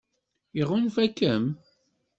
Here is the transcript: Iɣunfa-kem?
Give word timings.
Iɣunfa-kem? 0.59 1.45